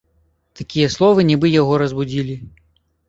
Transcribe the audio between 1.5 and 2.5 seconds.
яго разбудзілі.